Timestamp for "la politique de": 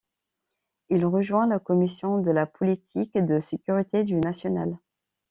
2.31-3.39